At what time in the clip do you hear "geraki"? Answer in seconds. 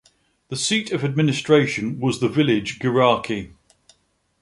2.79-3.51